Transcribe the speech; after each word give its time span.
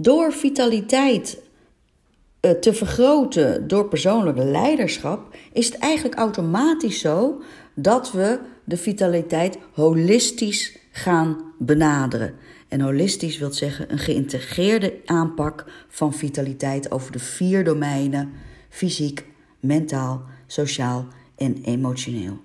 Door 0.00 0.32
vitaliteit 0.32 1.42
eh, 2.40 2.50
te 2.50 2.72
vergroten 2.72 3.68
door 3.68 3.88
persoonlijk 3.88 4.38
leiderschap, 4.38 5.36
is 5.52 5.66
het 5.66 5.78
eigenlijk 5.78 6.18
automatisch 6.18 7.00
zo 7.00 7.42
dat 7.74 8.12
we 8.12 8.38
de 8.64 8.76
vitaliteit 8.76 9.58
holistisch 9.72 10.78
gaan 10.90 11.52
benaderen. 11.58 12.34
En 12.68 12.80
holistisch 12.80 13.38
wil 13.38 13.52
zeggen 13.52 13.92
een 13.92 13.98
geïntegreerde 13.98 15.00
aanpak 15.04 15.64
van 15.88 16.14
vitaliteit 16.14 16.90
over 16.90 17.12
de 17.12 17.18
vier 17.18 17.64
domeinen: 17.64 18.32
fysiek, 18.68 19.24
mentaal, 19.60 20.22
sociaal 20.46 21.06
en 21.36 21.56
emotioneel. 21.64 22.38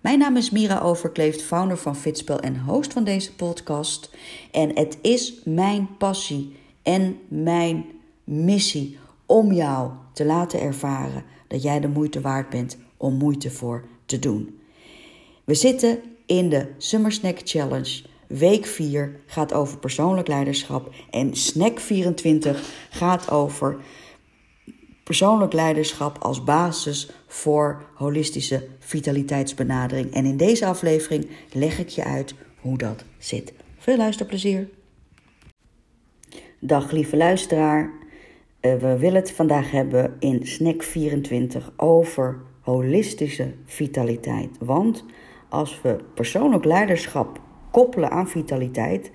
Mijn 0.00 0.18
naam 0.18 0.36
is 0.36 0.50
Mira 0.50 0.80
Overkleeft, 0.80 1.42
founder 1.42 1.76
van 1.76 1.96
Fitspel 1.96 2.40
en 2.40 2.60
host 2.60 2.92
van 2.92 3.04
deze 3.04 3.34
podcast. 3.34 4.10
En 4.52 4.76
het 4.76 4.98
is 5.02 5.40
mijn 5.44 5.88
passie 5.98 6.56
en 6.82 7.18
mijn 7.28 7.84
missie 8.24 8.98
om 9.26 9.52
jou 9.52 9.90
te 10.12 10.24
laten 10.24 10.60
ervaren 10.60 11.24
dat 11.48 11.62
jij 11.62 11.80
de 11.80 11.88
moeite 11.88 12.20
waard 12.20 12.48
bent 12.48 12.76
om 12.96 13.14
moeite 13.14 13.50
voor 13.50 13.84
te 14.06 14.18
doen. 14.18 14.60
We 15.44 15.54
zitten 15.54 15.98
in 16.26 16.48
de 16.48 16.68
Summer 16.78 17.12
Snack 17.12 17.38
Challenge. 17.44 18.02
Week 18.26 18.66
4 18.66 19.20
gaat 19.26 19.52
over 19.52 19.78
persoonlijk 19.78 20.28
leiderschap 20.28 20.94
en 21.10 21.36
Snack 21.36 21.80
24 21.80 22.62
gaat 22.90 23.30
over 23.30 23.76
persoonlijk 25.04 25.52
leiderschap 25.52 26.18
als 26.18 26.44
basis 26.44 27.10
voor 27.26 27.82
holistische 27.94 28.68
vitaliteitsbenadering. 28.78 30.12
En 30.12 30.24
in 30.24 30.36
deze 30.36 30.66
aflevering 30.66 31.28
leg 31.52 31.78
ik 31.78 31.88
je 31.88 32.04
uit 32.04 32.34
hoe 32.60 32.78
dat 32.78 33.04
zit. 33.18 33.52
Veel 33.78 33.96
luisterplezier. 33.96 34.68
Dag 36.60 36.90
lieve 36.90 37.16
luisteraar. 37.16 37.90
Eh, 38.60 38.74
we 38.74 38.98
willen 38.98 39.20
het 39.20 39.32
vandaag 39.32 39.70
hebben 39.70 40.16
in 40.18 40.46
Snack 40.46 40.82
24 40.82 41.72
over 41.76 42.40
holistische 42.60 43.52
vitaliteit. 43.64 44.56
Want 44.60 45.04
als 45.48 45.80
we 45.82 45.96
persoonlijk 46.14 46.64
leiderschap 46.64 47.40
koppelen 47.70 48.10
aan 48.10 48.28
vitaliteit, 48.28 49.10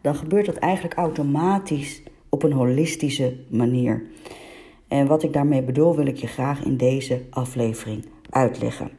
dan 0.00 0.14
gebeurt 0.14 0.46
dat 0.46 0.56
eigenlijk 0.56 0.94
automatisch 0.94 2.02
op 2.28 2.42
een 2.42 2.52
holistische 2.52 3.36
manier. 3.48 4.02
En 4.88 5.06
wat 5.06 5.22
ik 5.22 5.32
daarmee 5.32 5.62
bedoel, 5.62 5.96
wil 5.96 6.06
ik 6.06 6.16
je 6.16 6.26
graag 6.26 6.64
in 6.64 6.76
deze 6.76 7.22
aflevering 7.30 8.04
uitleggen. 8.30 8.90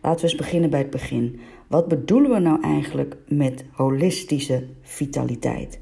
Laten 0.00 0.20
we 0.20 0.30
eens 0.30 0.40
beginnen 0.40 0.70
bij 0.70 0.80
het 0.80 0.90
begin. 0.90 1.40
Wat 1.66 1.88
bedoelen 1.88 2.30
we 2.30 2.38
nou 2.38 2.62
eigenlijk 2.62 3.16
met 3.28 3.64
holistische 3.72 4.66
vitaliteit? 4.82 5.80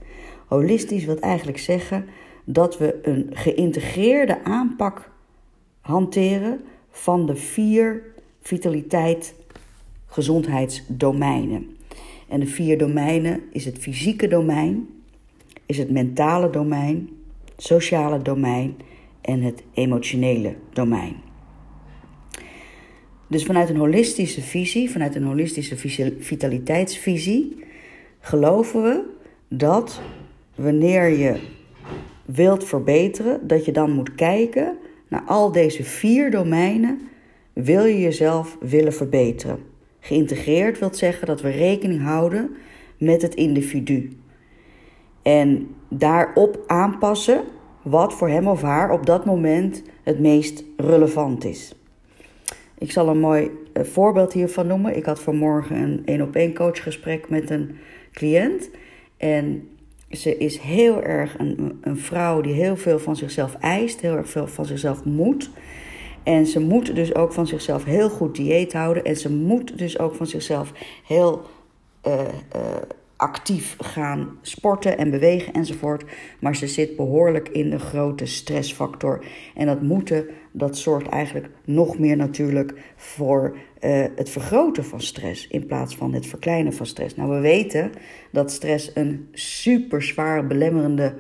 Holistisch 0.53 1.05
wil 1.05 1.19
eigenlijk 1.19 1.59
zeggen 1.59 2.07
dat 2.45 2.79
we 2.79 2.99
een 3.03 3.31
geïntegreerde 3.33 4.45
aanpak 4.45 5.11
hanteren 5.81 6.61
van 6.91 7.27
de 7.27 7.37
vier 7.37 8.03
vitaliteit 8.41 9.35
gezondheidsdomeinen. 10.07 11.77
En 12.29 12.41
de 12.41 12.47
vier 12.47 12.79
domeinen 12.79 13.43
is 13.51 13.65
het 13.65 13.79
fysieke 13.79 14.29
domein, 14.29 14.89
is 15.67 15.79
het 15.79 15.91
mentale 15.91 16.51
domein, 16.51 17.09
sociale 17.57 18.23
domein 18.23 18.77
en 19.21 19.41
het 19.41 19.63
emotionele 19.75 20.55
domein. 20.73 21.17
Dus 23.27 23.45
vanuit 23.45 23.69
een 23.69 23.77
holistische 23.77 24.43
visie, 24.43 24.91
vanuit 24.91 25.15
een 25.15 25.25
holistische 25.25 25.77
vitaliteitsvisie, 26.19 27.65
geloven 28.21 28.83
we 28.83 29.05
dat 29.49 30.01
wanneer 30.63 31.09
je 31.09 31.41
wilt 32.25 32.65
verbeteren, 32.65 33.47
dat 33.47 33.65
je 33.65 33.73
dan 33.73 33.91
moet 33.91 34.15
kijken 34.15 34.77
naar 35.09 35.23
al 35.27 35.53
deze 35.53 35.85
vier 35.85 36.31
domeinen. 36.31 37.01
Wil 37.53 37.85
je 37.85 38.01
jezelf 38.01 38.57
willen 38.61 38.93
verbeteren? 38.93 39.59
Geïntegreerd 40.01 40.79
wil 40.79 40.95
zeggen 40.95 41.27
dat 41.27 41.41
we 41.41 41.51
rekening 41.51 42.03
houden 42.03 42.57
met 42.99 43.23
het 43.23 43.35
individu. 43.35 44.13
En 45.23 45.75
daarop 45.89 46.65
aanpassen 46.67 47.45
wat 47.83 48.15
voor 48.15 48.29
hem 48.29 48.47
of 48.47 48.63
haar 48.63 48.91
op 48.91 49.07
dat 49.07 49.25
moment 49.25 49.83
het 50.03 50.21
meest 50.21 50.65
relevant 50.77 51.45
is. 51.45 51.75
Ik 52.79 52.91
zal 52.91 53.09
een 53.09 53.21
mooi 53.21 53.51
eh, 53.73 53.85
voorbeeld 53.85 54.33
hiervan 54.33 54.67
noemen. 54.67 54.97
Ik 54.97 55.05
had 55.05 55.21
vanmorgen 55.21 55.77
een 55.77 56.03
één 56.05 56.23
op 56.23 56.37
één 56.37 56.55
coachgesprek 56.55 57.29
met 57.29 57.51
een 57.51 57.77
cliënt. 58.13 58.71
En 59.17 59.69
ze 60.13 60.37
is 60.37 60.59
heel 60.59 61.03
erg 61.03 61.39
een, 61.39 61.79
een 61.81 61.99
vrouw 61.99 62.41
die 62.41 62.53
heel 62.53 62.77
veel 62.77 62.99
van 62.99 63.17
zichzelf 63.17 63.55
eist, 63.55 64.01
heel 64.01 64.17
erg 64.17 64.29
veel 64.29 64.47
van 64.47 64.67
zichzelf 64.67 65.05
moet. 65.05 65.51
En 66.23 66.47
ze 66.47 66.61
moet 66.61 66.95
dus 66.95 67.15
ook 67.15 67.33
van 67.33 67.47
zichzelf 67.47 67.85
heel 67.85 68.11
goed 68.11 68.37
dieet 68.37 68.73
houden. 68.73 69.05
En 69.05 69.17
ze 69.17 69.31
moet 69.31 69.79
dus 69.79 69.99
ook 69.99 70.15
van 70.15 70.27
zichzelf 70.27 70.73
heel 71.07 71.43
uh, 72.07 72.21
actief 73.23 73.77
gaan 73.79 74.39
sporten 74.41 74.99
en 74.99 75.11
bewegen 75.11 75.53
enzovoort. 75.53 76.05
Maar 76.41 76.57
ze 76.57 76.67
zit 76.67 76.97
behoorlijk 76.97 77.49
in 77.49 77.71
de 77.71 77.79
grote 77.79 78.27
stressfactor. 78.27 79.25
En 79.55 79.67
dat 79.67 79.83
moeten, 79.83 80.27
dat 80.53 80.79
zorgt 80.79 81.09
eigenlijk 81.09 81.49
nog 81.65 81.99
meer 81.99 82.17
natuurlijk 82.17 82.75
voor 82.97 83.57
uh, 83.81 84.05
het 84.17 84.31
vergroten 84.31 84.85
van 84.85 85.01
stress 85.01 85.49
in 85.49 85.67
plaats 85.67 85.97
van 85.97 86.13
het 86.13 86.27
verkleinen 86.27 86.73
van 86.73 86.87
stress. 86.87 87.17
Nou, 87.17 87.31
we 87.31 87.41
weten 87.41 87.93
dat 88.31 88.51
stress 88.51 88.91
een 88.95 89.29
super 89.33 90.03
zwaar 90.03 90.47
belemmerende 90.47 91.15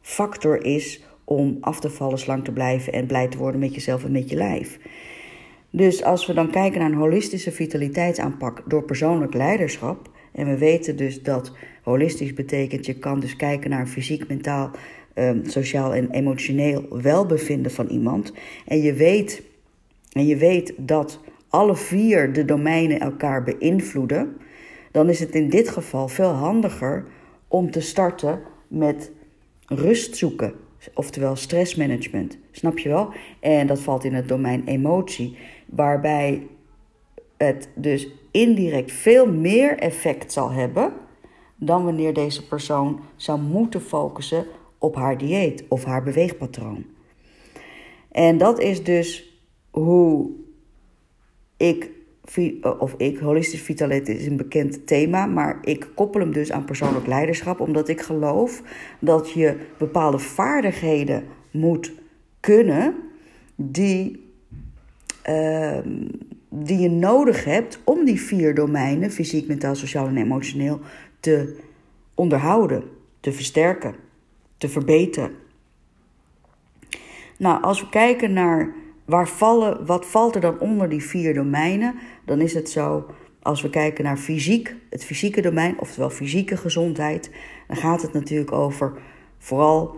factor 0.00 0.64
is 0.64 1.04
om 1.24 1.56
af 1.60 1.80
te 1.80 1.90
vallen, 1.90 2.18
slank 2.18 2.44
te 2.44 2.52
blijven 2.52 2.92
en 2.92 3.06
blij 3.06 3.28
te 3.28 3.38
worden 3.38 3.60
met 3.60 3.74
jezelf 3.74 4.04
en 4.04 4.12
met 4.12 4.30
je 4.30 4.36
lijf. 4.36 4.78
Dus 5.70 6.04
als 6.04 6.26
we 6.26 6.34
dan 6.34 6.50
kijken 6.50 6.80
naar 6.80 6.90
een 6.90 6.96
holistische 6.96 7.52
vitaliteitsaanpak 7.52 8.62
door 8.66 8.84
persoonlijk 8.84 9.34
leiderschap, 9.34 10.10
en 10.36 10.46
we 10.46 10.58
weten 10.58 10.96
dus 10.96 11.22
dat 11.22 11.52
holistisch 11.82 12.32
betekent, 12.34 12.86
je 12.86 12.98
kan 12.98 13.20
dus 13.20 13.36
kijken 13.36 13.70
naar 13.70 13.86
fysiek, 13.86 14.28
mentaal, 14.28 14.70
um, 15.14 15.44
sociaal 15.44 15.94
en 15.94 16.10
emotioneel 16.10 17.00
welbevinden 17.02 17.72
van 17.72 17.86
iemand. 17.86 18.32
En 18.66 18.82
je 18.82 18.92
weet, 18.92 19.42
en 20.12 20.26
je 20.26 20.36
weet 20.36 20.72
dat 20.76 21.20
alle 21.48 21.76
vier 21.76 22.32
de 22.32 22.44
domeinen 22.44 23.00
elkaar 23.00 23.42
beïnvloeden, 23.42 24.36
dan 24.90 25.08
is 25.08 25.20
het 25.20 25.34
in 25.34 25.48
dit 25.48 25.68
geval 25.68 26.08
veel 26.08 26.30
handiger 26.30 27.04
om 27.48 27.70
te 27.70 27.80
starten 27.80 28.40
met 28.68 29.12
rust 29.66 30.16
zoeken. 30.16 30.52
Oftewel 30.94 31.36
stressmanagement. 31.36 32.38
Snap 32.50 32.78
je 32.78 32.88
wel? 32.88 33.12
En 33.40 33.66
dat 33.66 33.80
valt 33.80 34.04
in 34.04 34.14
het 34.14 34.28
domein 34.28 34.62
emotie. 34.66 35.36
Waarbij 35.66 36.46
het 37.36 37.68
dus 37.74 38.08
indirect 38.36 38.92
veel 38.92 39.32
meer 39.32 39.78
effect 39.78 40.32
zal 40.32 40.50
hebben 40.50 40.92
dan 41.56 41.84
wanneer 41.84 42.14
deze 42.14 42.46
persoon 42.46 43.00
zou 43.16 43.40
moeten 43.40 43.80
focussen 43.80 44.46
op 44.78 44.94
haar 44.94 45.18
dieet 45.18 45.64
of 45.68 45.84
haar 45.84 46.02
beweegpatroon. 46.02 46.84
En 48.12 48.38
dat 48.38 48.60
is 48.60 48.84
dus 48.84 49.38
hoe 49.70 50.30
ik, 51.56 51.90
of 52.78 52.94
ik, 52.96 53.18
holistisch 53.18 53.60
vitaliteit 53.60 54.18
is 54.18 54.26
een 54.26 54.36
bekend 54.36 54.86
thema, 54.86 55.26
maar 55.26 55.58
ik 55.62 55.88
koppel 55.94 56.20
hem 56.20 56.32
dus 56.32 56.52
aan 56.52 56.64
persoonlijk 56.64 57.06
leiderschap, 57.06 57.60
omdat 57.60 57.88
ik 57.88 58.00
geloof 58.00 58.62
dat 58.98 59.30
je 59.30 59.56
bepaalde 59.78 60.18
vaardigheden 60.18 61.24
moet 61.50 61.92
kunnen 62.40 62.94
die. 63.54 64.24
Uh, 65.28 65.78
die 66.64 66.78
je 66.78 66.90
nodig 66.90 67.44
hebt 67.44 67.80
om 67.84 68.04
die 68.04 68.20
vier 68.20 68.54
domeinen, 68.54 69.10
fysiek, 69.10 69.48
mentaal, 69.48 69.74
sociaal 69.74 70.06
en 70.06 70.16
emotioneel, 70.16 70.80
te 71.20 71.56
onderhouden, 72.14 72.84
te 73.20 73.32
versterken, 73.32 73.94
te 74.58 74.68
verbeteren. 74.68 75.30
Nou, 77.38 77.62
als 77.62 77.80
we 77.80 77.88
kijken 77.88 78.32
naar 78.32 78.74
waar 79.04 79.28
vallen, 79.28 79.86
wat 79.86 80.06
valt 80.06 80.34
er 80.34 80.40
dan 80.40 80.60
onder 80.60 80.88
die 80.88 81.02
vier 81.02 81.34
domeinen, 81.34 81.94
dan 82.24 82.40
is 82.40 82.54
het 82.54 82.70
zo, 82.70 83.06
als 83.42 83.62
we 83.62 83.70
kijken 83.70 84.04
naar 84.04 84.16
fysiek, 84.16 84.74
het 84.90 85.04
fysieke 85.04 85.40
domein, 85.40 85.80
oftewel 85.80 86.10
fysieke 86.10 86.56
gezondheid, 86.56 87.30
dan 87.66 87.76
gaat 87.76 88.02
het 88.02 88.12
natuurlijk 88.12 88.52
over 88.52 88.92
vooral, 89.38 89.96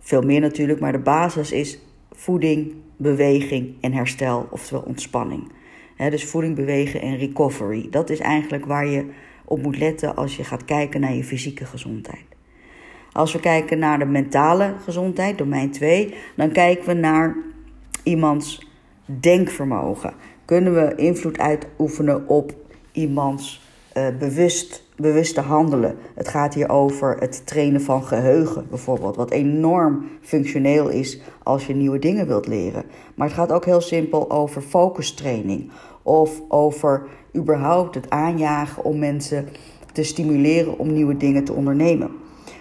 veel 0.00 0.22
meer 0.22 0.40
natuurlijk, 0.40 0.80
maar 0.80 0.92
de 0.92 0.98
basis 0.98 1.52
is 1.52 1.78
voeding, 2.12 2.74
beweging 2.96 3.74
en 3.80 3.92
herstel, 3.92 4.48
oftewel 4.50 4.82
ontspanning 4.82 5.50
dus 5.96 6.24
voeding, 6.24 6.56
bewegen 6.56 7.00
en 7.00 7.16
recovery. 7.16 7.86
Dat 7.90 8.10
is 8.10 8.18
eigenlijk 8.18 8.66
waar 8.66 8.86
je 8.86 9.06
op 9.44 9.62
moet 9.62 9.78
letten 9.78 10.16
als 10.16 10.36
je 10.36 10.44
gaat 10.44 10.64
kijken 10.64 11.00
naar 11.00 11.14
je 11.14 11.24
fysieke 11.24 11.64
gezondheid. 11.64 12.24
Als 13.12 13.32
we 13.32 13.40
kijken 13.40 13.78
naar 13.78 13.98
de 13.98 14.04
mentale 14.04 14.74
gezondheid, 14.84 15.38
domein 15.38 15.70
2, 15.70 16.14
dan 16.36 16.52
kijken 16.52 16.86
we 16.86 16.92
naar 16.94 17.36
iemands 18.02 18.66
denkvermogen. 19.06 20.14
Kunnen 20.44 20.74
we 20.74 20.94
invloed 20.94 21.38
uitoefenen 21.38 22.28
op 22.28 22.54
iemands 22.92 23.63
uh, 23.94 24.06
bewust, 24.18 24.82
bewuste 24.96 25.40
handelen. 25.40 25.96
Het 26.14 26.28
gaat 26.28 26.54
hier 26.54 26.68
over 26.68 27.16
het 27.18 27.46
trainen 27.46 27.80
van 27.80 28.04
geheugen 28.04 28.66
bijvoorbeeld, 28.68 29.16
wat 29.16 29.30
enorm 29.30 30.08
functioneel 30.20 30.88
is 30.88 31.20
als 31.42 31.66
je 31.66 31.74
nieuwe 31.74 31.98
dingen 31.98 32.26
wilt 32.26 32.46
leren. 32.46 32.84
Maar 33.14 33.26
het 33.26 33.36
gaat 33.36 33.52
ook 33.52 33.64
heel 33.64 33.80
simpel 33.80 34.30
over 34.30 34.62
focustraining 34.62 35.70
of 36.02 36.42
over 36.48 37.06
überhaupt 37.36 37.94
het 37.94 38.10
aanjagen 38.10 38.84
om 38.84 38.98
mensen 38.98 39.48
te 39.92 40.02
stimuleren 40.02 40.78
om 40.78 40.92
nieuwe 40.92 41.16
dingen 41.16 41.44
te 41.44 41.52
ondernemen. 41.52 42.10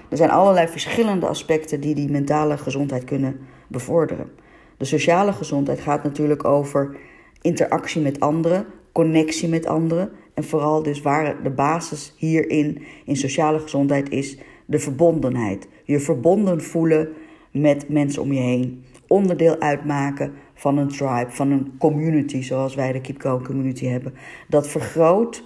Er 0.10 0.18
zijn 0.18 0.32
allerlei 0.32 0.68
verschillende 0.68 1.28
aspecten 1.28 1.82
die 1.82 1.96
die 1.96 2.12
mentale 2.12 2.58
gezondheid 2.58 3.04
kunnen 3.04 3.40
bevorderen. 3.68 4.32
De 4.78 4.86
sociale 4.86 5.34
gezondheid 5.34 5.80
gaat 5.80 6.04
natuurlijk 6.04 6.46
over 6.46 6.96
interactie 7.42 8.02
met 8.02 8.20
anderen, 8.20 8.66
connectie 8.92 9.50
met 9.50 9.66
anderen. 9.66 10.12
En 10.34 10.44
vooral 10.44 10.84
dus 10.84 11.02
waar 11.02 11.44
de 11.44 11.50
basis 11.50 12.14
hierin 12.18 12.84
in 13.06 13.16
sociale 13.16 13.60
gezondheid 13.60 14.10
is 14.10 14.38
de 14.66 14.80
verbondenheid. 14.80 15.68
Je 15.84 16.00
verbonden 16.00 16.62
voelen 16.62 17.10
met 17.52 17.90
mensen 17.90 18.22
om 18.22 18.34
je 18.34 18.40
heen. 18.40 18.84
Onderdeel 19.08 19.60
uitmaken 19.60 20.34
van 20.54 20.78
een 20.78 20.88
tribe, 20.88 21.32
van 21.32 21.52
een 21.52 21.78
community 21.78 22.42
zoals 22.42 22.76
wij 22.76 22.92
de 22.92 23.02
Keep 23.02 23.22
Going 23.22 23.46
Community 23.46 23.86
hebben. 23.86 24.14
Dat 24.48 24.68
vergroot 24.68 25.44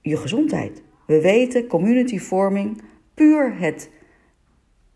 je 0.00 0.16
gezondheid. 0.16 0.82
We 1.06 1.20
weten 1.20 1.66
communityvorming, 1.66 2.82
puur 3.14 3.58
het 3.58 3.90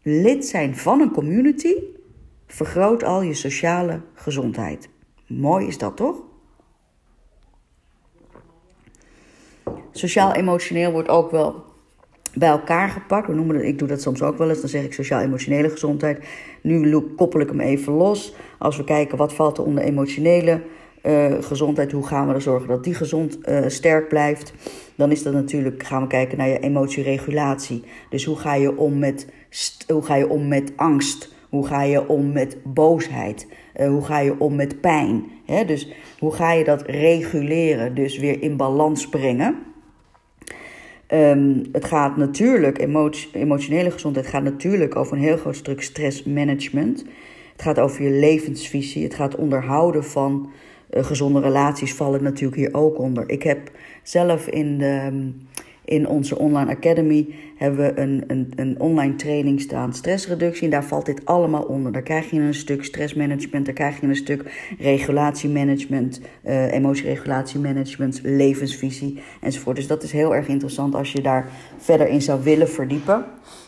lid 0.02 0.46
zijn 0.46 0.76
van 0.76 1.00
een 1.00 1.10
community, 1.10 1.74
vergroot 2.46 3.04
al 3.04 3.22
je 3.22 3.34
sociale 3.34 4.00
gezondheid. 4.14 4.88
Mooi 5.26 5.66
is 5.66 5.78
dat 5.78 5.96
toch? 5.96 6.25
Sociaal-emotioneel 9.98 10.92
wordt 10.92 11.08
ook 11.08 11.30
wel 11.30 11.64
bij 12.34 12.48
elkaar 12.48 12.88
gepakt. 12.88 13.26
We 13.26 13.34
noemen 13.34 13.56
het, 13.56 13.64
ik 13.64 13.78
doe 13.78 13.88
dat 13.88 14.02
soms 14.02 14.22
ook 14.22 14.38
wel 14.38 14.48
eens. 14.48 14.60
Dan 14.60 14.68
zeg 14.68 14.84
ik 14.84 14.92
sociaal-emotionele 14.92 15.70
gezondheid. 15.70 16.24
Nu 16.60 16.98
koppel 17.00 17.40
ik 17.40 17.48
hem 17.48 17.60
even 17.60 17.92
los. 17.92 18.34
Als 18.58 18.76
we 18.76 18.84
kijken 18.84 19.18
wat 19.18 19.34
valt 19.34 19.58
er 19.58 19.64
onder 19.64 19.84
emotionele 19.84 20.60
uh, 21.02 21.34
gezondheid, 21.40 21.92
hoe 21.92 22.06
gaan 22.06 22.28
we 22.28 22.34
er 22.34 22.40
zorgen 22.40 22.68
dat 22.68 22.84
die 22.84 22.94
gezond 22.94 23.38
uh, 23.48 23.64
sterk 23.66 24.08
blijft, 24.08 24.52
dan 24.94 25.10
is 25.10 25.22
dat 25.22 25.32
natuurlijk, 25.32 25.82
gaan 25.82 26.02
we 26.02 26.08
kijken 26.08 26.38
naar 26.38 26.48
je 26.48 26.58
emotieregulatie. 26.58 27.82
Dus 28.10 28.24
hoe 28.24 28.36
ga 28.36 28.54
je 28.54 28.76
om 28.76 28.98
met, 28.98 29.26
hoe 29.88 30.02
ga 30.02 30.14
je 30.14 30.28
om 30.28 30.48
met 30.48 30.72
angst? 30.76 31.34
Hoe 31.48 31.66
ga 31.66 31.82
je 31.82 32.08
om 32.08 32.32
met 32.32 32.56
boosheid? 32.64 33.46
Uh, 33.80 33.88
hoe 33.88 34.04
ga 34.04 34.18
je 34.18 34.34
om 34.38 34.54
met 34.54 34.80
pijn? 34.80 35.24
Dus 35.66 35.88
hoe 36.18 36.32
ga 36.32 36.52
je 36.52 36.64
dat 36.64 36.82
reguleren, 36.82 37.94
dus 37.94 38.18
weer 38.18 38.42
in 38.42 38.56
balans 38.56 39.08
brengen? 39.08 39.74
Um, 41.12 41.62
het 41.72 41.84
gaat 41.84 42.16
natuurlijk, 42.16 42.78
emotionele 43.32 43.90
gezondheid 43.90 44.26
gaat 44.26 44.42
natuurlijk 44.42 44.96
over 44.96 45.16
een 45.16 45.22
heel 45.22 45.36
groot 45.36 45.56
stuk 45.56 45.82
stressmanagement. 45.82 47.04
Het 47.52 47.62
gaat 47.62 47.78
over 47.78 48.02
je 48.02 48.10
levensvisie. 48.10 49.02
Het 49.02 49.14
gaat 49.14 49.36
onderhouden 49.36 50.04
van 50.04 50.50
uh, 50.90 51.04
gezonde 51.04 51.40
relaties 51.40 51.94
vallen 51.94 52.22
natuurlijk 52.22 52.56
hier 52.56 52.74
ook 52.74 52.98
onder. 52.98 53.28
Ik 53.30 53.42
heb 53.42 53.70
zelf 54.02 54.46
in, 54.46 54.78
de, 54.78 55.30
in 55.86 56.08
onze 56.08 56.38
online 56.38 56.70
academy 56.70 57.34
hebben 57.56 57.78
we 57.78 58.00
een, 58.00 58.24
een, 58.26 58.52
een 58.56 58.80
online 58.80 59.14
training 59.14 59.60
staan, 59.60 59.92
stressreductie. 59.92 60.64
En 60.64 60.70
daar 60.70 60.84
valt 60.84 61.06
dit 61.06 61.24
allemaal 61.24 61.62
onder. 61.62 61.92
Daar 61.92 62.02
krijg 62.02 62.30
je 62.30 62.40
een 62.40 62.54
stuk 62.54 62.84
stressmanagement, 62.84 63.64
daar 63.64 63.74
krijg 63.74 64.00
je 64.00 64.06
een 64.06 64.16
stuk 64.16 64.74
regulatiemanagement, 64.78 66.20
uh, 66.44 66.72
emotieregulatiemanagement, 66.72 68.20
levensvisie 68.22 69.22
enzovoort. 69.40 69.76
Dus 69.76 69.86
dat 69.86 70.02
is 70.02 70.12
heel 70.12 70.34
erg 70.34 70.48
interessant 70.48 70.94
als 70.94 71.12
je 71.12 71.22
daar 71.22 71.48
verder 71.76 72.08
in 72.08 72.22
zou 72.22 72.42
willen 72.42 72.68
verdiepen. 72.68 73.24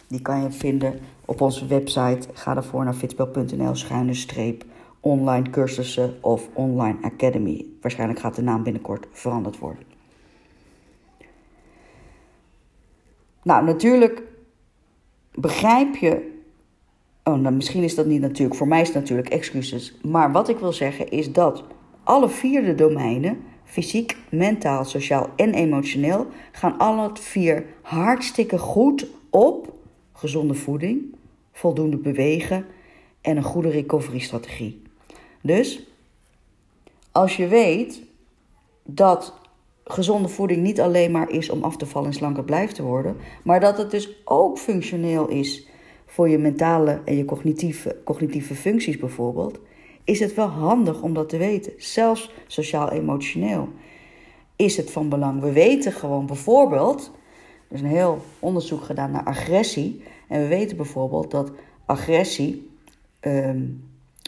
Die 0.08 0.22
kan 0.22 0.42
je 0.42 0.50
vinden 0.50 0.94
op 1.24 1.40
onze 1.40 1.66
website. 1.66 2.28
Ga 2.32 2.54
daarvoor 2.54 2.84
naar 2.84 2.94
fitspel.nl 2.94 3.74
schuine 3.74 4.14
streep 4.14 4.64
online 5.00 5.50
cursussen 5.50 6.14
of 6.20 6.48
online 6.52 6.98
academy. 7.02 7.64
Waarschijnlijk 7.80 8.20
gaat 8.20 8.34
de 8.34 8.42
naam 8.42 8.62
binnenkort 8.62 9.06
veranderd 9.10 9.58
worden. 9.58 9.97
Nou, 13.42 13.64
natuurlijk 13.64 14.22
begrijp 15.34 15.96
je. 15.96 16.36
Oh, 17.24 17.34
nou, 17.34 17.54
misschien 17.54 17.82
is 17.82 17.94
dat 17.94 18.06
niet 18.06 18.20
natuurlijk. 18.20 18.56
Voor 18.56 18.68
mij 18.68 18.80
is 18.80 18.86
het 18.86 18.96
natuurlijk 18.96 19.28
excuses. 19.28 19.94
Maar 20.02 20.32
wat 20.32 20.48
ik 20.48 20.58
wil 20.58 20.72
zeggen 20.72 21.10
is 21.10 21.32
dat 21.32 21.64
alle 22.02 22.28
vier 22.28 22.64
de 22.64 22.74
domeinen, 22.74 23.38
fysiek, 23.64 24.16
mentaal, 24.30 24.84
sociaal 24.84 25.30
en 25.36 25.54
emotioneel, 25.54 26.26
gaan 26.52 26.78
alle 26.78 27.10
vier 27.14 27.66
hartstikke 27.82 28.58
goed 28.58 29.06
op 29.30 29.72
gezonde 30.12 30.54
voeding, 30.54 31.14
voldoende 31.52 31.96
bewegen 31.96 32.66
en 33.20 33.36
een 33.36 33.42
goede 33.42 33.70
recovery-strategie. 33.70 34.82
Dus 35.40 35.86
als 37.12 37.36
je 37.36 37.46
weet 37.46 38.02
dat 38.84 39.34
gezonde 39.88 40.28
voeding 40.28 40.62
niet 40.62 40.80
alleen 40.80 41.10
maar 41.10 41.30
is 41.30 41.50
om 41.50 41.62
af 41.62 41.76
te 41.76 41.86
vallen 41.86 42.08
en 42.08 42.14
slanker 42.14 42.44
blijven 42.44 42.74
te 42.74 42.82
worden, 42.82 43.16
maar 43.42 43.60
dat 43.60 43.78
het 43.78 43.90
dus 43.90 44.22
ook 44.24 44.58
functioneel 44.58 45.28
is 45.28 45.68
voor 46.06 46.28
je 46.28 46.38
mentale 46.38 47.00
en 47.04 47.16
je 47.16 47.24
cognitieve, 47.24 47.96
cognitieve 48.04 48.54
functies 48.54 48.98
bijvoorbeeld, 48.98 49.58
is 50.04 50.20
het 50.20 50.34
wel 50.34 50.46
handig 50.46 51.02
om 51.02 51.14
dat 51.14 51.28
te 51.28 51.36
weten. 51.36 51.72
Zelfs 51.76 52.32
sociaal-emotioneel 52.46 53.68
is 54.56 54.76
het 54.76 54.90
van 54.90 55.08
belang. 55.08 55.40
We 55.40 55.52
weten 55.52 55.92
gewoon 55.92 56.26
bijvoorbeeld, 56.26 57.10
er 57.68 57.74
is 57.74 57.80
een 57.80 57.86
heel 57.86 58.18
onderzoek 58.38 58.82
gedaan 58.82 59.10
naar 59.10 59.24
agressie, 59.24 60.02
en 60.28 60.40
we 60.40 60.46
weten 60.46 60.76
bijvoorbeeld 60.76 61.30
dat 61.30 61.52
agressie 61.86 62.70
ehm, 63.20 63.62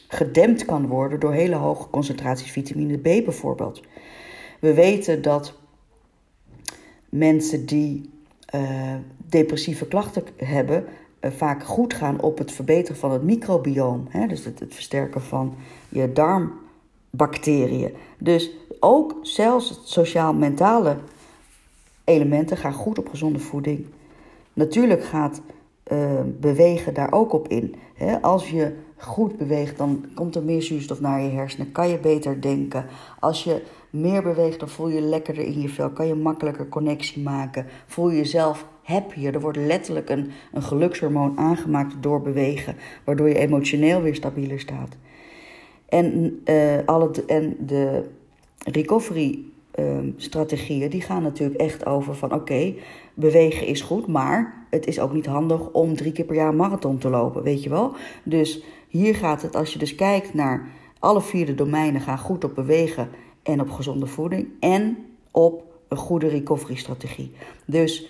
gedempt 0.08 0.64
kan 0.64 0.86
worden 0.86 1.20
door 1.20 1.32
hele 1.32 1.54
hoge 1.54 1.90
concentraties 1.90 2.50
vitamine 2.50 2.96
B 2.96 3.02
bijvoorbeeld. 3.02 3.82
We 4.60 4.74
weten 4.74 5.22
dat 5.22 5.54
mensen 7.08 7.66
die 7.66 8.10
uh, 8.54 8.94
depressieve 9.16 9.86
klachten 9.86 10.22
hebben, 10.36 10.84
uh, 11.20 11.30
vaak 11.30 11.64
goed 11.64 11.94
gaan 11.94 12.20
op 12.20 12.38
het 12.38 12.52
verbeteren 12.52 13.00
van 13.00 13.10
het 13.10 13.22
microbioom. 13.22 14.06
Hè? 14.08 14.26
Dus 14.26 14.44
het, 14.44 14.60
het 14.60 14.74
versterken 14.74 15.22
van 15.22 15.54
je 15.88 16.12
darmbacteriën. 16.12 17.94
Dus 18.18 18.50
ook 18.80 19.18
zelfs 19.22 19.80
sociaal-mentale 19.84 20.96
elementen 22.04 22.56
gaan 22.56 22.72
goed 22.72 22.98
op 22.98 23.08
gezonde 23.08 23.38
voeding. 23.38 23.86
Natuurlijk 24.52 25.04
gaat 25.04 25.40
uh, 25.92 26.20
bewegen 26.40 26.94
daar 26.94 27.12
ook 27.12 27.32
op 27.32 27.48
in. 27.48 27.74
Hè? 27.94 28.22
Als 28.22 28.50
je 28.50 28.76
goed 28.96 29.36
beweegt, 29.36 29.78
dan 29.78 30.04
komt 30.14 30.34
er 30.34 30.42
meer 30.42 30.62
zuurstof 30.62 31.00
naar 31.00 31.20
je 31.20 31.28
hersenen. 31.30 31.72
Kan 31.72 31.88
je 31.88 31.98
beter 31.98 32.40
denken. 32.40 32.86
Als 33.20 33.44
je 33.44 33.62
meer 33.90 34.22
beweegt, 34.22 34.60
dan 34.60 34.68
voel 34.68 34.88
je 34.88 35.00
lekkerder 35.00 35.44
in 35.44 35.60
je 35.60 35.68
vel. 35.68 35.90
Kan 35.90 36.06
je 36.06 36.14
makkelijker 36.14 36.68
connectie 36.68 37.22
maken. 37.22 37.66
Voel 37.86 38.10
je 38.10 38.16
jezelf 38.16 38.66
happier. 38.82 39.34
Er 39.34 39.40
wordt 39.40 39.58
letterlijk 39.58 40.08
een, 40.08 40.30
een 40.52 40.62
gelukshormoon 40.62 41.38
aangemaakt 41.38 41.94
door 42.00 42.22
bewegen. 42.22 42.76
Waardoor 43.04 43.28
je 43.28 43.38
emotioneel 43.38 44.02
weer 44.02 44.14
stabieler 44.14 44.60
staat. 44.60 44.96
En, 45.88 46.40
uh, 46.44 46.78
alle, 46.86 47.10
en 47.26 47.56
de 47.58 48.04
recovery 48.58 49.38
um, 49.78 50.14
strategieën, 50.16 50.90
die 50.90 51.00
gaan 51.00 51.22
natuurlijk 51.22 51.60
echt 51.60 51.86
over 51.86 52.14
van 52.14 52.34
oké, 52.34 52.74
bewegen 53.14 53.66
is 53.66 53.80
goed, 53.80 54.06
maar 54.06 54.66
het 54.70 54.86
is 54.86 55.00
ook 55.00 55.12
niet 55.12 55.26
handig 55.26 55.70
om 55.70 55.96
drie 55.96 56.12
keer 56.12 56.24
per 56.24 56.34
jaar 56.34 56.54
marathon 56.54 56.98
te 56.98 57.08
lopen, 57.08 57.42
weet 57.42 57.62
je 57.62 57.68
wel? 57.68 57.92
Dus 58.22 58.62
hier 58.88 59.14
gaat 59.14 59.42
het, 59.42 59.56
als 59.56 59.72
je 59.72 59.78
dus 59.78 59.94
kijkt 59.94 60.34
naar 60.34 60.68
alle 60.98 61.20
vier 61.20 61.46
de 61.46 61.54
domeinen, 61.54 62.00
gaan 62.00 62.18
goed 62.18 62.44
op 62.44 62.54
bewegen 62.54 63.08
en 63.42 63.60
op 63.60 63.70
gezonde 63.70 64.06
voeding 64.06 64.48
en 64.60 64.96
op 65.30 65.62
een 65.88 65.96
goede 65.96 66.28
recovery-strategie. 66.28 67.32
Dus 67.64 68.08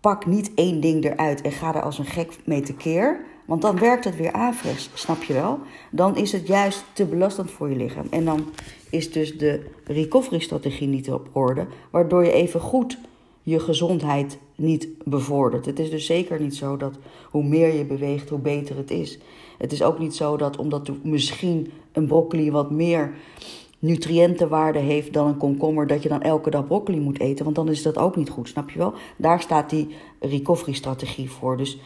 pak 0.00 0.26
niet 0.26 0.50
één 0.54 0.80
ding 0.80 1.04
eruit 1.04 1.42
en 1.42 1.52
ga 1.52 1.74
er 1.74 1.82
als 1.82 1.98
een 1.98 2.04
gek 2.04 2.36
mee 2.44 2.60
tekeer. 2.60 3.20
Want 3.44 3.62
dan 3.62 3.78
werkt 3.78 4.04
het 4.04 4.16
weer 4.16 4.32
averechts, 4.32 4.90
snap 4.94 5.22
je 5.22 5.32
wel? 5.32 5.58
Dan 5.90 6.16
is 6.16 6.32
het 6.32 6.46
juist 6.46 6.84
te 6.92 7.04
belastend 7.04 7.50
voor 7.50 7.70
je 7.70 7.76
lichaam. 7.76 8.06
En 8.10 8.24
dan 8.24 8.46
is 8.90 9.12
dus 9.12 9.38
de 9.38 9.66
recovery-strategie 9.84 10.88
niet 10.88 11.10
op 11.10 11.28
orde, 11.32 11.66
waardoor 11.90 12.24
je 12.24 12.32
even 12.32 12.60
goed 12.60 12.98
je 13.42 13.60
gezondheid 13.60 14.38
niet 14.54 14.88
bevordert. 15.04 15.66
Het 15.66 15.78
is 15.78 15.90
dus 15.90 16.06
zeker 16.06 16.40
niet 16.40 16.56
zo 16.56 16.76
dat 16.76 16.94
hoe 17.30 17.44
meer 17.44 17.74
je 17.74 17.84
beweegt, 17.84 18.28
hoe 18.28 18.38
beter 18.38 18.76
het 18.76 18.90
is. 18.90 19.18
Het 19.58 19.72
is 19.72 19.82
ook 19.82 19.98
niet 19.98 20.14
zo 20.14 20.36
dat 20.36 20.56
omdat 20.56 20.90
misschien 21.02 21.72
een 21.92 22.06
broccoli 22.06 22.50
wat 22.50 22.70
meer 22.70 23.14
nutriëntenwaarde 23.84 24.78
heeft 24.78 25.12
dan 25.12 25.26
een 25.26 25.36
komkommer, 25.36 25.86
dat 25.86 26.02
je 26.02 26.08
dan 26.08 26.22
elke 26.22 26.50
dag 26.50 26.66
broccoli 26.66 27.00
moet 27.00 27.20
eten. 27.20 27.44
Want 27.44 27.56
dan 27.56 27.68
is 27.68 27.82
dat 27.82 27.98
ook 27.98 28.16
niet 28.16 28.30
goed, 28.30 28.48
snap 28.48 28.70
je 28.70 28.78
wel? 28.78 28.94
Daar 29.16 29.40
staat 29.40 29.70
die 29.70 29.88
recovery-strategie 30.20 31.30
voor. 31.30 31.56
Dus 31.56 31.78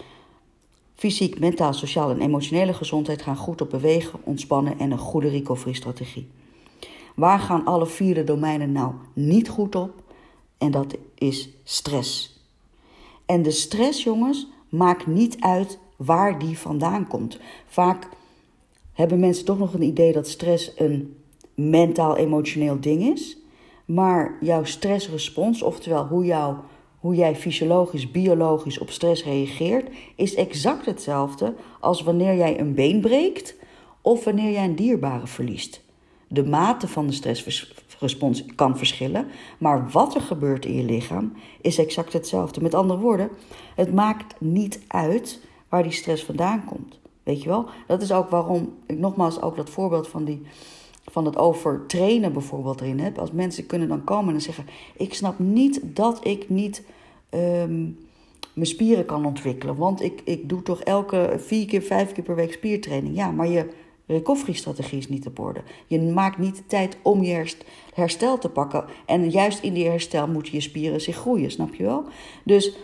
fysiek, 0.95 1.39
mentaal, 1.39 1.73
sociaal 1.73 2.11
en 2.11 2.21
emotionele 2.21 2.73
gezondheid 2.73 3.23
gaan 3.23 3.37
goed 3.37 3.61
op 3.61 3.71
bewegen, 3.71 4.19
ontspannen 4.25 4.79
en 4.79 4.91
een 4.91 4.99
goede 4.99 5.29
recovery-strategie. 5.29 6.29
Waar 7.15 7.39
gaan 7.39 7.65
alle 7.65 7.87
vier 7.87 8.15
de 8.15 8.25
domeinen 8.25 8.73
nou 8.73 8.93
niet 9.13 9.49
goed 9.49 9.75
op? 9.75 10.03
En 10.59 10.71
dat 10.71 10.97
is 11.15 11.49
stress. 11.65 12.41
En 13.27 13.43
de 13.43 13.51
stress, 13.51 14.03
jongens, 14.03 14.47
maakt 14.69 15.07
niet 15.07 15.37
uit 15.41 15.79
waar 15.97 16.39
die 16.39 16.59
vandaan 16.59 17.07
komt. 17.07 17.39
Vaak 17.67 18.09
hebben 18.93 19.19
mensen 19.19 19.45
toch 19.45 19.59
nog 19.59 19.75
een 19.75 19.83
idee 19.83 20.13
dat 20.13 20.29
stress 20.29 20.73
een 20.77 21.17
mentaal-emotioneel 21.59 22.81
ding 22.81 23.03
is. 23.03 23.37
Maar 23.85 24.37
jouw 24.41 24.65
stressrespons, 24.65 25.63
oftewel 25.63 26.07
hoe, 26.07 26.25
jou, 26.25 26.57
hoe 26.99 27.15
jij 27.15 27.37
fysiologisch, 27.37 28.11
biologisch 28.11 28.79
op 28.79 28.91
stress 28.91 29.25
reageert, 29.25 29.89
is 30.17 30.35
exact 30.35 30.87
hetzelfde 30.87 31.55
als 31.81 32.03
wanneer 32.03 32.37
jij 32.37 32.61
een 32.61 32.75
been 32.75 33.01
breekt 33.01 33.55
of 34.01 34.25
wanneer 34.25 34.53
jij 34.53 34.65
een 34.65 34.77
dierbare 34.77 35.27
verliest. 35.27 35.87
De 36.29 36.45
mate 36.45 36.89
van 36.89 37.07
de 37.07 37.13
stressrespons 37.13 38.45
kan 38.55 38.79
verschillen, 38.79 39.27
maar 39.59 39.91
wat 39.91 40.15
er 40.15 40.21
gebeurt 40.21 40.65
in 40.65 40.75
je 40.75 40.85
lichaam 40.85 41.33
is 41.61 41.79
exact 41.79 42.13
hetzelfde. 42.13 42.61
Met 42.61 42.75
andere 42.75 43.01
woorden, 43.01 43.31
het 43.75 43.95
maakt 43.95 44.41
niet 44.41 44.81
uit 44.89 45.41
waar 45.69 45.83
die 45.83 45.93
stress 45.93 46.25
vandaan 46.25 46.65
komt. 46.65 46.99
Weet 47.23 47.43
je 47.43 47.49
wel? 47.49 47.67
Dat 47.87 48.03
is 48.03 48.13
ook 48.13 48.31
waarom 48.31 48.75
ik 48.87 48.99
nogmaals 48.99 49.41
ook 49.41 49.57
dat 49.57 49.71
voorbeeld 49.71 50.09
van, 50.09 50.25
die, 50.25 50.43
van 51.11 51.25
het 51.25 51.37
overtrainen 51.37 52.33
bijvoorbeeld 52.33 52.81
erin 52.81 53.01
heb. 53.01 53.19
Als 53.19 53.33
mensen 53.33 53.67
kunnen 53.67 53.89
dan 53.89 54.05
komen 54.05 54.35
en 54.35 54.41
zeggen: 54.41 54.67
Ik 54.97 55.15
snap 55.15 55.39
niet 55.39 55.81
dat 55.83 56.27
ik 56.27 56.49
niet 56.49 56.83
ehm, 57.29 57.83
mijn 58.53 58.67
spieren 58.67 59.05
kan 59.05 59.27
ontwikkelen. 59.27 59.77
Want 59.77 60.03
ik, 60.03 60.21
ik 60.25 60.49
doe 60.49 60.63
toch 60.63 60.81
elke 60.81 61.35
vier 61.39 61.67
keer, 61.67 61.83
vijf 61.83 62.13
keer 62.13 62.25
per 62.25 62.35
week 62.35 62.53
spiertraining. 62.53 63.17
Ja, 63.17 63.31
maar 63.31 63.49
je 63.49 63.67
recovery-strategie 64.07 64.99
is 64.99 65.09
niet 65.09 65.27
op 65.27 65.39
orde. 65.39 65.61
Je 65.87 66.01
maakt 66.01 66.39
niet 66.39 66.63
tijd 66.67 66.97
om 67.03 67.23
je 67.23 67.55
herstel 67.95 68.39
te 68.39 68.49
pakken. 68.49 68.85
En 69.07 69.31
juist 69.31 69.63
in 69.63 69.73
die 69.73 69.89
herstel 69.89 70.29
moeten 70.29 70.53
je 70.53 70.61
spieren 70.61 71.01
zich 71.01 71.17
groeien, 71.17 71.51
snap 71.51 71.75
je 71.75 71.83
wel? 71.83 72.05
Dus 72.45 72.77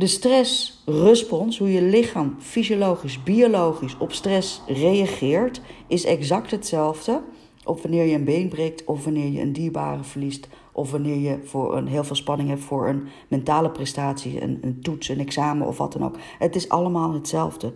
de 0.00 0.06
stressrespons, 0.06 1.58
hoe 1.58 1.72
je 1.72 1.82
lichaam 1.82 2.36
fysiologisch, 2.38 3.22
biologisch 3.22 3.96
op 3.98 4.12
stress 4.12 4.62
reageert, 4.66 5.60
is 5.86 6.04
exact 6.04 6.50
hetzelfde. 6.50 7.22
Of 7.64 7.82
wanneer 7.82 8.04
je 8.04 8.14
een 8.14 8.24
been 8.24 8.48
breekt, 8.48 8.84
of 8.84 9.04
wanneer 9.04 9.32
je 9.32 9.40
een 9.40 9.52
dierbare 9.52 10.04
verliest, 10.04 10.48
of 10.72 10.90
wanneer 10.90 11.16
je 11.16 11.38
voor 11.44 11.76
een, 11.76 11.86
heel 11.86 12.04
veel 12.04 12.16
spanning 12.16 12.48
hebt 12.48 12.62
voor 12.62 12.88
een 12.88 13.08
mentale 13.28 13.70
prestatie, 13.70 14.42
een, 14.42 14.58
een 14.62 14.80
toets, 14.80 15.08
een 15.08 15.20
examen 15.20 15.66
of 15.66 15.78
wat 15.78 15.92
dan 15.92 16.04
ook. 16.04 16.16
Het 16.38 16.56
is 16.56 16.68
allemaal 16.68 17.12
hetzelfde. 17.12 17.72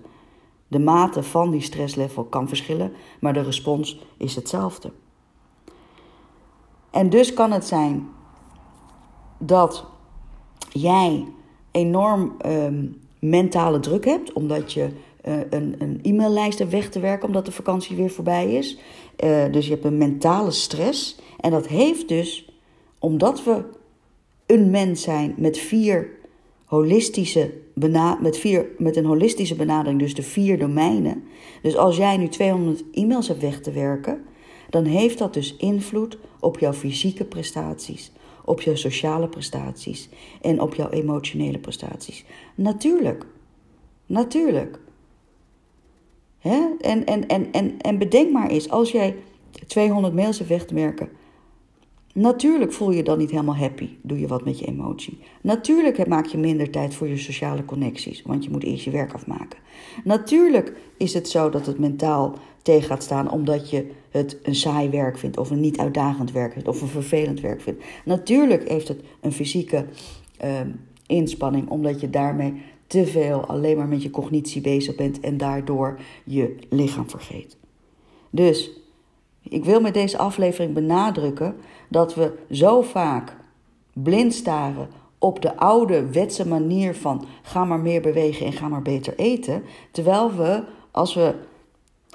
De 0.69 0.79
mate 0.79 1.23
van 1.23 1.51
die 1.51 1.61
stresslevel 1.61 2.25
kan 2.25 2.49
verschillen, 2.49 2.93
maar 3.21 3.33
de 3.33 3.43
respons 3.43 4.01
is 4.17 4.35
hetzelfde. 4.35 4.93
En 6.91 7.11
dus 7.11 7.35
kan 7.35 7.53
het 7.53 7.65
zijn 7.65 8.09
dat 9.39 9.85
jij 10.73 11.27
enorm 11.75 12.35
ehm, 12.39 12.87
mentale 13.19 13.81
druk 13.81 14.05
hebt, 14.05 14.33
omdat 14.33 14.73
je 14.73 14.89
uh, 15.29 15.35
een, 15.51 15.75
een 15.79 15.99
e-maillijst 16.03 16.59
hebt 16.59 16.71
weg 16.71 16.89
te 16.89 17.01
werken, 17.01 17.27
omdat 17.27 17.47
de 17.47 17.53
vakantie 17.53 17.97
weer 17.97 18.11
voorbij 18.11 18.55
is. 18.55 18.79
Uh, 19.25 19.45
dus 19.53 19.67
je 19.67 19.73
hebt 19.73 19.85
een 19.85 19.99
mentale 19.99 20.51
stress. 20.51 21.19
En 21.41 21.51
dat 21.51 21.67
heeft 21.67 22.09
dus, 22.09 22.53
omdat 22.99 23.45
we 23.45 23.65
een 24.47 24.71
mens 24.71 25.03
zijn 25.03 25.35
met 25.37 25.59
vier 25.59 26.09
holistische 26.65 27.53
met, 28.21 28.39
vier, 28.39 28.67
met 28.79 28.97
een 28.97 29.05
holistische 29.05 29.55
benadering, 29.55 29.99
dus 30.01 30.15
de 30.15 30.23
vier 30.23 30.59
domeinen. 30.59 31.25
Dus 31.63 31.77
als 31.77 31.97
jij 31.97 32.17
nu 32.17 32.29
200 32.29 32.85
e-mails 32.93 33.29
hebt 33.29 33.41
weg 33.41 33.61
te 33.61 33.73
werken, 33.73 34.25
dan 34.71 34.85
heeft 34.85 35.19
dat 35.19 35.35
dus 35.35 35.57
invloed 35.57 36.19
op 36.41 36.59
jouw 36.59 36.73
fysieke 36.73 37.25
prestaties, 37.25 38.13
op 38.45 38.61
jouw 38.61 38.75
sociale 38.75 39.29
prestaties 39.29 40.09
en 40.41 40.61
op 40.61 40.75
jouw 40.75 40.91
emotionele 40.91 41.59
prestaties. 41.59 42.25
Natuurlijk. 42.55 43.27
Natuurlijk. 44.07 44.79
Hè? 46.39 46.61
En, 46.81 47.05
en, 47.05 47.27
en, 47.27 47.53
en, 47.53 47.79
en 47.81 47.99
bedenk 47.99 48.33
maar 48.33 48.49
eens, 48.49 48.71
als 48.71 48.91
jij 48.91 49.17
200 49.67 50.15
mails 50.15 50.39
hebt 50.39 50.71
werken, 50.71 51.09
Natuurlijk 52.15 52.73
voel 52.73 52.91
je 52.91 53.03
dan 53.03 53.19
niet 53.19 53.31
helemaal 53.31 53.57
happy, 53.57 53.89
doe 54.03 54.19
je 54.19 54.27
wat 54.27 54.45
met 54.45 54.59
je 54.59 54.67
emotie. 54.67 55.19
Natuurlijk 55.41 56.07
maak 56.07 56.27
je 56.27 56.39
minder 56.39 56.71
tijd 56.71 56.95
voor 56.95 57.09
je 57.09 57.17
sociale 57.17 57.65
connecties, 57.65 58.23
want 58.23 58.45
je 58.45 58.51
moet 58.51 58.63
eerst 58.63 58.85
je 58.85 58.91
werk 58.91 59.13
afmaken. 59.13 59.59
Natuurlijk 60.05 60.73
is 60.97 61.15
het 61.15 61.29
zo 61.29 61.51
dat 61.51 61.67
het 61.67 61.79
mentaal 61.79 62.39
tegen 62.65 62.89
gaat 62.89 63.03
staan 63.03 63.31
omdat 63.31 63.71
je 63.71 63.91
het 64.11 64.39
een 64.43 64.55
saai 64.55 64.89
werk 64.91 65.19
vindt, 65.19 65.39
of 65.39 65.51
een 65.51 65.61
niet 65.61 65.79
uitdagend 65.79 66.33
werk 66.33 66.53
vindt, 66.53 66.69
of 66.69 66.81
een 66.81 66.89
vervelend 66.89 67.41
werk 67.41 67.61
vindt. 67.61 67.85
Natuurlijk 68.05 68.69
heeft 68.69 68.89
het 68.89 69.01
een 69.21 69.33
fysieke 69.33 69.85
uh, 70.45 70.51
inspanning, 71.07 71.69
omdat 71.69 72.01
je 72.01 72.11
daarmee 72.11 72.63
te 72.87 73.07
veel 73.07 73.47
alleen 73.47 73.77
maar 73.77 73.89
met 73.89 74.03
je 74.03 74.11
cognitie 74.11 74.61
bezig 74.61 74.95
bent 74.95 75.21
en 75.21 75.37
daardoor 75.37 75.99
je 76.25 76.57
lichaam 76.69 77.11
vergeet. 77.11 77.57
Dus 78.31 78.71
ik 79.43 79.65
wil 79.65 79.81
met 79.81 79.95
deze 79.95 80.19
aflevering 80.19 80.75
benadrukken 80.75 81.57
dat 81.89 82.15
we 82.15 82.33
zo 82.51 82.83
vaak 82.83 83.37
blind 83.93 84.35
staren 84.35 84.89
op 85.19 85.43
de 85.43 85.57
oude 85.57 86.11
wetse 86.11 86.49
manier 86.49 86.95
van 86.95 87.25
ga 87.43 87.65
maar 87.65 87.81
meer 87.81 88.01
bewegen 88.01 88.47
en 88.47 88.53
ga 88.53 88.69
maar 88.69 88.83
beter 88.83 89.15
eten. 89.17 89.63
Terwijl 89.91 90.35
we, 90.35 90.63
als 90.91 91.15
we 91.15 91.35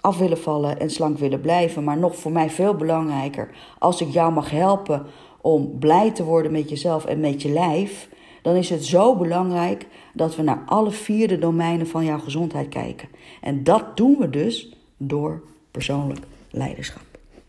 af 0.02 0.18
willen 0.18 0.38
vallen 0.38 0.80
en 0.80 0.90
slank 0.90 1.18
willen 1.18 1.42
blijven, 1.42 1.84
maar 1.84 1.98
nog 1.98 2.16
voor 2.16 2.32
mij 2.32 2.50
veel 2.50 2.76
belangrijker, 2.76 3.50
als 3.80 4.02
ik 4.02 4.10
jou 4.10 4.34
mag 4.34 4.52
helpen 4.52 5.06
om 5.42 5.80
blij 5.80 6.12
te 6.12 6.24
worden 6.24 6.52
met 6.52 6.70
jezelf 6.70 7.06
en 7.06 7.20
met 7.20 7.42
je 7.42 7.50
lijf, 7.50 8.10
dan 8.42 8.56
is 8.56 8.70
het 8.70 8.86
zo 8.86 9.16
belangrijk 9.16 9.88
dat 10.14 10.36
we 10.36 10.42
naar 10.42 10.64
alle 10.66 10.92
vier 10.92 11.28
de 11.28 11.40
domeinen 11.40 11.88
van 11.88 12.06
jouw 12.06 12.20
gezondheid 12.20 12.70
kijken. 12.70 13.10
En 13.42 13.64
dat 13.64 13.98
doen 13.98 14.18
we 14.20 14.30
dus 14.30 14.74
door 14.98 15.42
persoonlijk 15.72 16.26
leiderschap. 16.52 17.04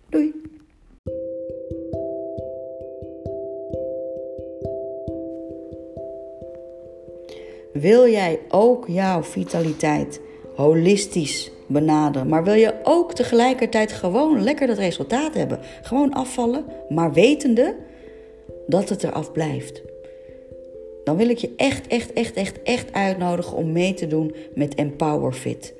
Doei! 0.08 0.32
Wil 7.72 8.08
jij 8.08 8.40
ook 8.48 8.86
jouw 8.88 9.22
vitaliteit 9.22 10.20
holistisch 10.56 11.50
benaderen, 11.72 12.28
maar 12.28 12.44
wil 12.44 12.54
je 12.54 12.74
ook 12.82 13.14
tegelijkertijd 13.14 13.92
gewoon 13.92 14.42
lekker 14.42 14.66
dat 14.66 14.78
resultaat 14.78 15.34
hebben? 15.34 15.58
Gewoon 15.82 16.12
afvallen, 16.12 16.64
maar 16.88 17.12
wetende 17.12 17.76
dat 18.66 18.88
het 18.88 19.04
eraf 19.04 19.32
blijft. 19.32 19.82
Dan 21.04 21.16
wil 21.16 21.28
ik 21.28 21.38
je 21.38 21.52
echt, 21.56 21.86
echt, 21.86 22.12
echt, 22.12 22.34
echt, 22.34 22.62
echt 22.62 22.92
uitnodigen 22.92 23.56
om 23.56 23.72
mee 23.72 23.94
te 23.94 24.06
doen 24.06 24.34
met 24.54 24.74
Empower 24.74 25.32
Fit. 25.32 25.74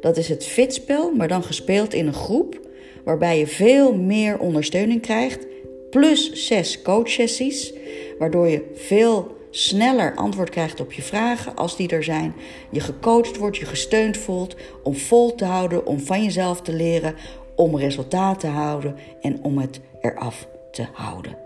Dat 0.00 0.16
is 0.16 0.28
het 0.28 0.44
fitspel, 0.44 1.12
maar 1.12 1.28
dan 1.28 1.42
gespeeld 1.42 1.94
in 1.94 2.06
een 2.06 2.12
groep 2.12 2.60
waarbij 3.04 3.38
je 3.38 3.46
veel 3.46 3.94
meer 3.94 4.38
ondersteuning 4.38 5.00
krijgt, 5.00 5.46
plus 5.90 6.32
zes 6.46 6.82
coachsessies, 6.82 7.72
waardoor 8.18 8.48
je 8.48 8.70
veel 8.74 9.36
sneller 9.50 10.14
antwoord 10.14 10.50
krijgt 10.50 10.80
op 10.80 10.92
je 10.92 11.02
vragen 11.02 11.56
als 11.56 11.76
die 11.76 11.88
er 11.88 12.04
zijn. 12.04 12.34
Je 12.70 12.80
gecoacht 12.80 13.36
wordt, 13.36 13.56
je 13.56 13.66
gesteund 13.66 14.16
voelt 14.16 14.56
om 14.82 14.94
vol 14.94 15.34
te 15.34 15.44
houden, 15.44 15.86
om 15.86 16.00
van 16.00 16.22
jezelf 16.22 16.60
te 16.62 16.72
leren, 16.72 17.14
om 17.54 17.76
resultaat 17.76 18.40
te 18.40 18.46
houden 18.46 18.96
en 19.20 19.38
om 19.42 19.58
het 19.58 19.80
eraf 20.00 20.48
te 20.70 20.86
houden. 20.92 21.36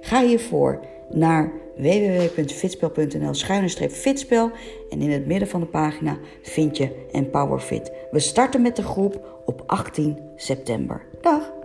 Ga 0.00 0.24
hiervoor 0.24 0.80
naar 1.10 1.52
www.fitspel.nl 1.76 3.34
fitspel 3.90 4.50
en 4.90 5.00
in 5.00 5.10
het 5.10 5.26
midden 5.26 5.48
van 5.48 5.60
de 5.60 5.66
pagina 5.66 6.18
vind 6.42 6.76
je 6.76 7.06
EmpowerFit. 7.12 7.92
We 8.10 8.18
starten 8.18 8.62
met 8.62 8.76
de 8.76 8.82
groep 8.82 9.42
op 9.44 9.62
18 9.66 10.18
september. 10.36 11.02
Dag! 11.20 11.59